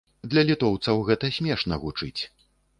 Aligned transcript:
Для 0.31 0.41
літоўцаў 0.51 1.05
гэта 1.11 1.31
смешна 1.37 1.81
гучыць. 1.85 2.19